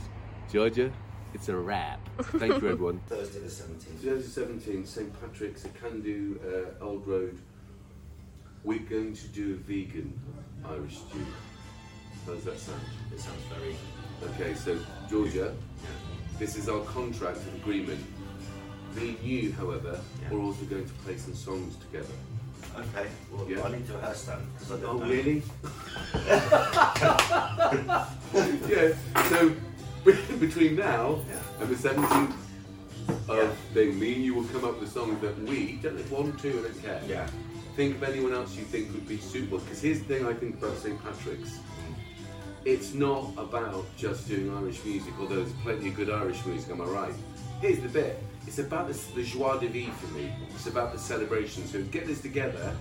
Georgia, 0.52 0.92
it's 1.34 1.50
a 1.50 1.56
wrap. 1.56 2.00
Thank 2.38 2.62
you, 2.62 2.70
everyone. 2.70 3.02
Thursday 3.08 3.40
the 3.40 3.48
17th. 3.48 4.00
Thursday 4.02 4.42
17, 4.42 4.86
St 4.86 5.22
Patrick's, 5.22 5.66
a 5.66 5.70
can 5.70 6.02
do 6.02 6.40
uh, 6.82 6.84
Old 6.84 7.06
Road. 7.06 7.38
We're 8.64 8.80
going 8.80 9.14
to 9.14 9.28
do 9.28 9.54
a 9.54 9.58
vegan 9.58 10.20
Irish 10.66 10.98
stew. 10.98 11.26
How 12.26 12.34
does 12.34 12.44
that 12.46 12.60
sound? 12.60 12.82
It 13.14 13.20
sounds 13.20 13.44
very. 13.54 13.76
Okay, 14.32 14.54
so 14.54 14.78
Georgia, 15.10 15.54
this 16.40 16.56
is 16.56 16.70
our 16.70 16.80
contract 16.86 17.40
and 17.52 17.62
agreement. 17.62 18.04
Me 18.96 19.10
and 19.10 19.20
you, 19.20 19.52
however, 19.52 20.00
Yeah. 20.22 20.38
are 20.38 20.42
also 20.42 20.64
going 20.66 20.86
to 20.86 20.94
play 21.06 21.18
some 21.18 21.36
songs 21.36 21.76
together. 21.76 22.14
Okay, 22.76 23.08
well, 23.32 23.46
Yeah. 23.50 23.64
I 23.64 23.72
need 23.72 23.86
to 23.88 23.94
rehearse 23.94 24.24
that 24.26 24.40
because 24.54 24.72
I 24.72 24.78
don't 24.80 24.96
Oh, 24.96 25.00
know. 25.00 25.06
really? 25.06 25.44
yeah, 28.70 28.94
so 29.30 29.52
between 30.40 30.76
now 30.78 31.20
Yeah. 31.30 31.42
and 31.62 31.70
the 31.70 31.76
17th 31.76 32.34
of 33.28 33.38
Yeah. 33.38 33.52
thing, 33.74 34.00
me 34.00 34.16
and 34.16 34.24
you 34.24 34.34
will 34.36 34.46
come 34.46 34.64
up 34.64 34.80
with 34.80 34.92
songs 34.92 35.20
that 35.22 35.38
we, 35.44 35.74
don't 35.84 36.00
one, 36.10 36.32
two, 36.38 36.60
I 36.60 36.62
don't 36.64 36.82
care. 36.82 37.02
Yeah. 37.08 37.28
Think 37.76 37.96
of 37.98 38.04
anyone 38.04 38.34
else 38.34 38.56
you 38.56 38.64
think 38.64 38.92
would 38.94 39.08
be 39.08 39.18
suitable. 39.18 39.60
Because 39.60 39.82
here's 39.82 40.00
the 40.00 40.06
thing 40.06 40.26
I 40.26 40.34
think 40.34 40.56
about 40.56 40.78
St. 40.78 40.98
Patrick's. 41.04 41.60
It's 42.66 42.94
not 42.94 43.32
about 43.38 43.86
just 43.98 44.28
doing 44.28 44.56
Irish 44.56 44.84
music, 44.84 45.14
although 45.20 45.38
there's 45.38 45.54
plenty 45.64 45.90
of 45.90 45.96
good 45.96 46.10
Irish 46.10 46.46
music, 46.46 46.70
am 46.72 46.82
I 46.82 46.86
right? 46.86 47.14
Here's 47.62 47.80
the 47.80 47.88
bit. 47.88 48.22
It's 48.48 48.60
about 48.60 48.88
the, 48.88 49.00
the 49.16 49.24
joie 49.24 49.58
de 49.60 49.68
vivre 49.68 49.92
for 49.94 50.14
me. 50.14 50.32
It's 50.54 50.68
about 50.68 50.92
the 50.92 51.00
celebration. 51.00 51.66
So 51.68 51.82
get 51.84 52.06
this 52.08 52.22
together 52.22 52.76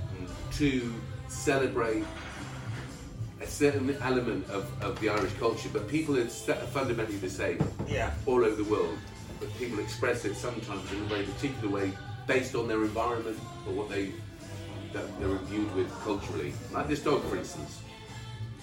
to 0.54 0.94
celebrate 1.28 2.04
a 3.40 3.46
certain 3.46 3.96
element 4.02 4.48
of, 4.50 4.70
of 4.82 4.98
the 5.00 5.08
Irish 5.10 5.32
culture, 5.34 5.68
but 5.72 5.88
people 5.88 6.18
are 6.18 6.24
fundamentally 6.26 7.18
the 7.18 7.30
same 7.30 7.58
Yeah. 7.86 8.12
all 8.26 8.44
over 8.44 8.56
the 8.56 8.68
world, 8.68 8.98
but 9.38 9.56
people 9.58 9.78
express 9.78 10.24
it 10.24 10.34
sometimes 10.36 10.90
in 10.92 11.00
a 11.02 11.04
very 11.04 11.24
particular 11.24 11.68
way 11.68 11.92
based 12.26 12.54
on 12.56 12.66
their 12.66 12.82
environment 12.82 13.38
or 13.66 13.72
what 13.74 13.88
they 13.88 14.12
that 14.92 15.20
they're 15.20 15.28
imbued 15.28 15.72
with 15.76 15.90
culturally. 16.00 16.52
Like 16.72 16.88
this 16.88 17.02
dog, 17.02 17.22
for 17.24 17.36
instance. 17.36 17.80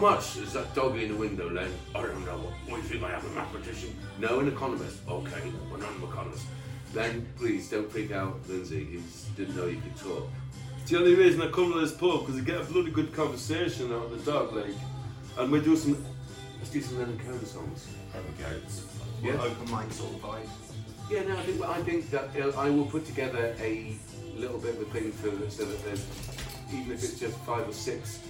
How 0.00 0.12
much 0.12 0.38
is 0.38 0.54
that 0.54 0.74
dog 0.74 0.96
in 0.96 1.08
the 1.08 1.14
window, 1.14 1.50
Len? 1.50 1.70
I 1.94 2.00
don't 2.00 2.24
know. 2.24 2.38
What 2.68 2.76
do 2.76 2.76
you 2.76 2.88
think 2.88 3.02
I 3.02 3.12
am, 3.12 3.26
a 3.26 3.28
mathematician? 3.34 3.94
No, 4.18 4.40
an 4.40 4.48
economist. 4.48 5.00
Okay, 5.06 5.52
well, 5.70 5.78
not 5.78 5.90
an 5.90 6.04
economist. 6.04 6.46
Then 6.94 7.28
please 7.36 7.68
don't 7.68 7.92
freak 7.92 8.10
out, 8.10 8.40
Lindsey. 8.48 8.82
He 8.82 9.02
didn't 9.36 9.56
know 9.56 9.66
you 9.66 9.78
could 9.78 9.96
talk. 9.96 10.26
It's 10.80 10.90
the 10.90 11.00
only 11.00 11.14
reason 11.14 11.42
I 11.42 11.50
come 11.50 11.74
to 11.74 11.80
this 11.82 11.92
pub 11.92 12.20
because 12.20 12.40
I 12.40 12.44
get 12.44 12.62
a 12.62 12.64
bloody 12.64 12.90
good 12.90 13.12
conversation 13.12 13.92
out 13.92 14.06
of 14.06 14.24
the 14.24 14.32
dog, 14.32 14.54
like, 14.54 14.72
and 15.36 15.52
we 15.52 15.60
do 15.60 15.76
some. 15.76 16.02
Let's 16.56 16.70
do 16.70 16.80
some 16.80 16.98
Leonard 16.98 17.20
Cohen 17.20 17.44
songs. 17.44 17.86
There 18.14 18.22
we 18.22 18.42
go. 18.42 19.34
Yeah. 19.34 19.42
open 19.42 19.64
mic 19.64 19.92
sort 19.92 20.14
of 20.14 20.22
vibe. 20.22 20.48
Yeah, 21.10 21.24
no, 21.24 21.36
I 21.36 21.42
think 21.42 21.62
I 21.62 21.82
think 21.82 22.10
that 22.10 22.30
uh, 22.40 22.58
I 22.58 22.70
will 22.70 22.86
put 22.86 23.04
together 23.04 23.54
a 23.60 23.94
little 24.34 24.60
bit 24.60 24.76
of 24.76 24.80
a 24.80 24.84
thing 24.86 25.12
for 25.12 25.50
so 25.50 25.66
that 25.66 25.84
there's 25.84 26.06
even 26.72 26.90
if 26.90 27.04
it's 27.04 27.20
just 27.20 27.36
five 27.40 27.68
or 27.68 27.72
six 27.74 28.20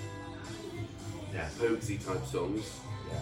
Yeah. 1.33 1.49
folksy 1.49 1.99
type 1.99 2.25
songs, 2.27 2.65
Yeah. 3.09 3.19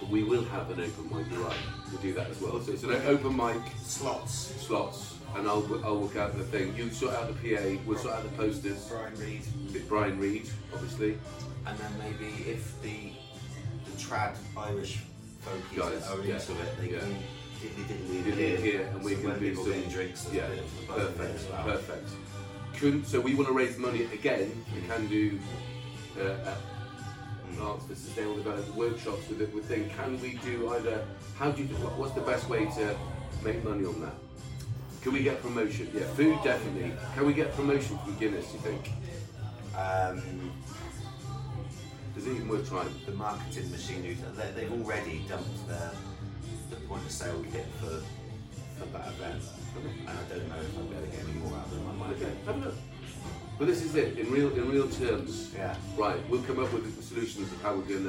but 0.00 0.08
we 0.08 0.22
will 0.22 0.44
have 0.44 0.70
an 0.70 0.80
open 0.80 1.04
mic. 1.16 1.38
Right, 1.38 1.56
we'll 1.90 2.00
do 2.02 2.12
that 2.14 2.30
as 2.30 2.40
well. 2.40 2.60
So 2.60 2.72
it's 2.72 2.82
an 2.84 2.92
open 3.06 3.36
mic 3.36 3.60
Slots. 3.82 4.54
slots, 4.66 5.14
and 5.36 5.46
I'll 5.48 5.64
I'll 5.84 5.98
work 6.00 6.16
out 6.16 6.36
the 6.36 6.44
thing. 6.44 6.74
You 6.76 6.90
sort 6.90 7.14
out 7.14 7.28
the 7.28 7.34
PA, 7.56 7.80
we'll 7.86 7.98
sort 7.98 8.14
out 8.14 8.22
the 8.22 8.30
posters. 8.36 8.86
Brian 8.88 9.14
Reed. 9.16 9.42
With 9.72 9.88
Brian 9.88 10.18
Reed, 10.18 10.48
obviously. 10.72 11.18
And 11.66 11.78
then 11.78 11.92
maybe 11.98 12.32
if 12.50 12.80
the 12.82 13.12
the 13.86 13.96
trad 14.02 14.34
Irish 14.56 14.98
folkies 15.44 15.76
Guys, 15.76 16.06
are 16.10 16.20
yeah, 16.24 16.34
into 16.34 16.52
it, 16.52 16.80
they 16.80 16.90
yeah. 16.92 16.98
can 17.00 17.16
diddly 17.60 17.84
diddly 17.86 18.24
Did 18.24 18.38
it 18.38 18.60
here, 18.60 18.82
and 18.94 19.02
we 19.04 19.14
so 19.16 19.20
can 19.22 19.38
do 19.40 19.54
some. 19.54 19.88
drinks. 19.90 20.28
Yeah, 20.32 20.46
a 20.46 20.48
bit 20.50 20.58
of 20.58 20.88
a 20.90 20.92
buzz 20.92 20.98
in 20.98 21.04
it 21.04 21.16
perfect, 21.16 21.52
well. 21.52 21.62
perfect. 21.64 22.10
Couldn't, 22.78 23.06
so 23.06 23.20
we 23.20 23.34
want 23.34 23.46
to 23.48 23.54
raise 23.54 23.78
money 23.78 24.04
again. 24.12 24.64
We 24.74 24.80
can 24.88 25.06
do 25.06 25.38
uh, 26.20 26.54
uh, 27.60 27.64
arts 27.70 27.86
for 27.86 27.94
sustainable 27.94 28.36
development 28.36 28.74
workshops 28.74 29.28
with 29.28 29.40
it. 29.40 29.54
With 29.54 29.68
can 29.68 30.20
we 30.20 30.34
do 30.44 30.70
either? 30.74 31.04
How 31.38 31.50
do 31.50 31.62
you? 31.62 31.68
what- 31.76 31.98
What's 31.98 32.14
the 32.14 32.20
best 32.22 32.48
way 32.48 32.66
to 32.66 32.96
make 33.42 33.62
money 33.64 33.84
on 33.86 34.00
that? 34.02 34.14
Can 35.02 35.12
we 35.12 35.22
get 35.22 35.42
promotion? 35.42 35.90
Yeah, 35.94 36.04
food 36.14 36.38
definitely. 36.42 36.92
Can 37.14 37.26
we 37.26 37.34
get 37.34 37.54
promotion 37.54 37.98
from 37.98 38.16
Guinness? 38.16 38.52
You 38.54 38.58
think? 38.60 38.90
Um, 39.76 40.50
Is 42.16 42.26
it 42.26 42.30
even 42.36 42.48
worth 42.48 42.68
trying? 42.68 42.88
the 43.04 43.12
marketing 43.12 43.70
machinery, 43.70 44.16
they, 44.36 44.50
they've 44.52 44.72
already 44.72 45.24
dumped 45.28 45.68
their, 45.68 45.90
the 46.70 46.76
point 46.86 47.04
of 47.04 47.10
sale 47.10 47.44
kit 47.52 47.66
for, 47.80 48.00
for 48.78 48.86
that 48.96 49.08
event. 49.08 49.42
And 50.06 50.08
I 50.08 50.22
don't 50.32 50.48
know 50.48 50.56
if 50.60 50.78
I'm 50.78 50.88
going 50.90 51.02
to 51.04 51.16
get 51.16 51.24
any 51.24 51.32
more 51.40 51.58
out 51.58 51.66
of 51.66 51.70
them. 51.72 51.86
I 51.90 51.92
might 52.06 52.16
Okay, 52.16 52.32
have 52.46 52.56
a 52.56 52.58
look. 52.66 52.74
But 53.58 53.66
this 53.68 53.82
is 53.82 53.94
it 53.94 54.18
in 54.18 54.30
real 54.30 54.52
in 54.54 54.70
real 54.70 54.88
terms. 54.88 55.52
Yeah. 55.54 55.76
Right, 55.96 56.18
we'll 56.28 56.42
come 56.42 56.58
up 56.58 56.72
with 56.72 56.96
the 56.96 57.02
solutions 57.02 57.52
of 57.52 57.62
how 57.62 57.74
we're 57.76 57.82
going 57.82 58.04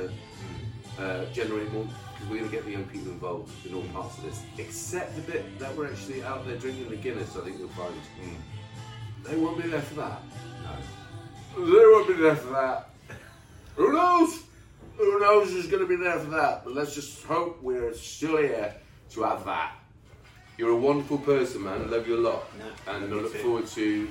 to 0.97 1.03
uh, 1.03 1.25
generate 1.33 1.71
more 1.71 1.83
because 2.13 2.29
we're 2.29 2.37
going 2.39 2.49
to 2.49 2.55
get 2.55 2.65
the 2.65 2.71
young 2.71 2.85
people 2.85 3.11
involved 3.11 3.51
in 3.65 3.73
all 3.75 3.83
parts 3.93 4.17
of 4.17 4.23
this, 4.23 4.41
except 4.57 5.15
the 5.15 5.21
bit 5.31 5.59
that 5.59 5.75
we're 5.75 5.87
actually 5.91 6.23
out 6.23 6.45
there 6.47 6.57
drinking 6.57 6.89
the 6.89 6.95
Guinness. 6.95 7.35
I 7.35 7.41
think 7.41 7.59
you'll 7.59 7.67
find 7.69 7.93
they 9.23 9.35
won't 9.35 9.61
be 9.61 9.67
there 9.69 9.81
for 9.81 9.95
that. 9.95 10.21
No. 10.63 11.65
They 11.65 11.85
won't 11.85 12.07
be 12.07 12.13
there 12.13 12.35
for 12.35 12.49
that. 12.53 12.89
Who 13.75 13.91
knows? 13.93 14.43
Who 14.97 15.19
knows 15.19 15.51
who's 15.51 15.67
going 15.67 15.81
to 15.81 15.87
be 15.87 15.95
there 16.01 16.19
for 16.19 16.29
that? 16.31 16.63
But 16.63 16.73
let's 16.73 16.95
just 16.95 17.23
hope 17.25 17.61
we're 17.61 17.93
still 17.93 18.37
here 18.37 18.73
to 19.11 19.23
have 19.23 19.43
that. 19.45 19.73
You're 20.57 20.71
a 20.71 20.75
wonderful 20.77 21.17
person, 21.17 21.63
man. 21.63 21.81
I 21.81 21.85
love 21.85 22.07
you 22.07 22.17
a 22.17 22.21
lot, 22.21 22.45
No, 22.57 22.93
and 22.93 23.03
I 23.03 23.07
look 23.07 23.33
too. 23.33 23.39
forward 23.39 23.67
to 23.67 24.07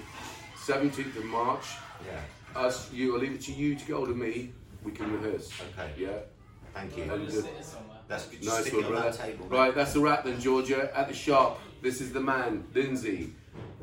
17th 0.67 1.17
of 1.17 1.25
March. 1.27 1.65
Yeah. 2.07 2.61
Us, 2.61 2.91
you. 2.93 3.15
I'll 3.15 3.21
leave 3.21 3.33
it 3.33 3.41
to 3.43 3.53
you 3.53 3.75
to 3.75 3.85
get 3.85 3.97
hold 3.97 4.09
of 4.09 4.17
me. 4.17 4.53
We 4.83 4.93
can 4.93 5.13
rehearse. 5.13 5.51
Okay. 5.79 5.91
Yeah. 5.99 6.09
Thank 6.75 6.97
you. 6.97 7.05
And 7.05 7.29
good. 7.29 7.47
That's 8.09 8.27
good. 8.27 8.45
Nice 8.45 8.61
Stick 8.63 8.73
one, 8.75 8.83
it 8.83 8.87
on 8.87 8.93
brother. 8.93 9.11
that 9.11 9.19
table. 9.21 9.47
Right, 9.47 9.75
that's 9.75 9.95
a 9.95 10.01
wrap 10.01 10.25
then, 10.25 10.41
Georgia. 10.41 10.91
At 10.97 11.09
the 11.09 11.15
shop, 11.15 11.61
this 11.83 12.01
is 12.01 12.13
the 12.13 12.21
man, 12.21 12.65
Lindsey, 12.75 13.33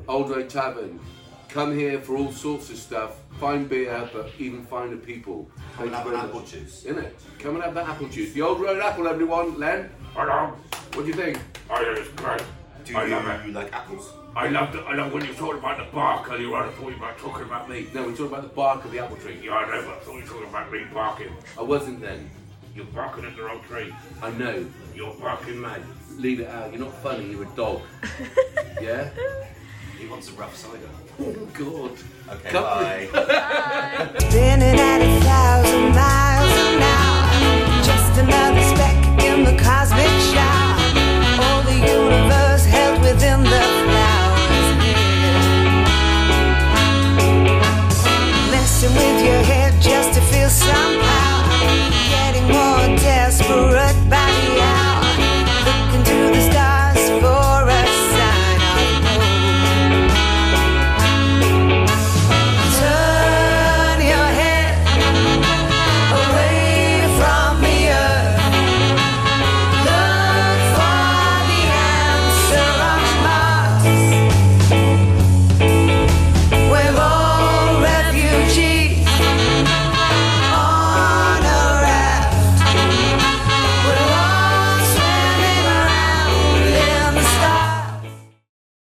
Old 0.08 0.30
Road 0.30 0.48
Tavern. 0.48 1.00
Come 1.48 1.76
here 1.76 2.00
for 2.00 2.16
all 2.16 2.32
sorts 2.32 2.70
of 2.70 2.76
stuff. 2.78 3.16
Find 3.38 3.68
beer, 3.68 4.08
but 4.12 4.30
even 4.38 4.64
find 4.64 4.92
the 4.92 4.96
people. 4.96 5.50
Come 5.76 5.84
and 5.88 5.92
Thank 5.92 5.94
have 5.94 6.06
you 6.06 6.12
an 6.12 6.16
very 6.16 6.28
apple 6.28 6.40
much. 6.40 6.50
juice. 6.52 6.84
Innit? 6.84 7.12
Come 7.38 7.54
and 7.56 7.64
have 7.64 7.74
that 7.74 7.88
apple 7.88 8.08
juice. 8.08 8.32
The 8.32 8.42
Old 8.42 8.60
Road 8.60 8.80
Apple, 8.80 9.06
everyone. 9.08 9.58
Len, 9.58 9.90
Hello. 10.14 10.54
what 10.94 11.02
do 11.02 11.06
you 11.06 11.12
think? 11.14 11.38
I 11.70 11.84
think 11.84 11.98
it's 11.98 12.08
great. 12.22 12.42
Do 12.84 12.96
I 12.96 13.04
you, 13.04 13.10
love 13.10 13.26
it. 13.28 13.46
you 13.46 13.52
like 13.52 13.72
apples? 13.74 14.12
I 14.34 14.48
love 14.48 14.74
I 14.86 14.94
love 14.94 15.12
when 15.12 15.24
you 15.26 15.34
talked 15.34 15.58
about 15.58 15.76
the 15.76 15.84
bark 15.94 16.30
earlier 16.32 16.56
on. 16.56 16.68
I 16.68 16.72
thought 16.72 16.90
you 16.90 16.98
were 16.98 17.14
talking 17.18 17.44
about 17.44 17.68
me. 17.68 17.86
No, 17.92 18.06
we 18.06 18.14
talked 18.14 18.32
about 18.32 18.42
the 18.42 18.48
bark 18.48 18.84
of 18.84 18.90
the 18.90 18.98
apple 18.98 19.16
tree. 19.16 19.38
Yeah, 19.42 19.56
I 19.56 19.70
know, 19.70 19.82
but 19.82 19.96
I 19.96 19.98
thought 19.98 20.14
you 20.14 20.20
were 20.20 20.26
talking 20.26 20.48
about 20.48 20.72
me 20.72 20.84
barking. 20.92 21.32
I 21.58 21.62
wasn't 21.62 22.00
then. 22.00 22.30
You're 22.74 22.86
barking 22.86 23.26
at 23.26 23.36
the 23.36 23.42
wrong 23.42 23.60
tree. 23.68 23.94
I 24.22 24.30
know. 24.30 24.66
You're 24.94 25.12
barking 25.14 25.60
mad. 25.60 25.82
Leave 26.16 26.40
it 26.40 26.48
out. 26.48 26.72
You're 26.72 26.80
not 26.80 26.94
funny. 27.02 27.30
You're 27.30 27.42
a 27.42 27.56
dog. 27.56 27.82
yeah. 28.80 29.10
He 29.98 30.06
wants 30.06 30.30
a 30.30 30.32
rough 30.32 30.56
cider. 30.56 30.88
Oh 31.20 31.32
God. 31.52 31.92
Okay. 32.30 32.52
Bye. 32.52 33.08
bye. 33.12 33.28
At 34.02 35.02
a 35.02 35.20
thousand 35.20 35.94
miles 35.94 36.52
just 37.84 38.18
another 38.18 38.62
speck 38.62 39.24
in 39.24 39.44
the 39.44 39.62
cosmic. 39.62 40.11